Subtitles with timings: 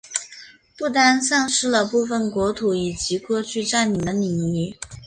[0.75, 4.75] 不丹丧失了部分国土以及过去占领的领域。